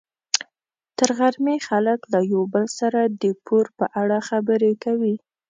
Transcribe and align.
تر 0.97 1.09
غرمې 1.17 1.57
خلک 1.67 1.99
له 2.13 2.19
یو 2.31 2.43
بل 2.53 2.65
سره 2.79 3.01
د 3.21 3.23
پور 3.45 3.65
په 3.77 3.85
اړه 4.01 4.17
خبرې 4.29 4.73
کوي. 4.83 5.15